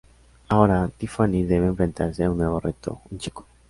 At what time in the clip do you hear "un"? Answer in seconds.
2.31-2.39, 3.11-3.19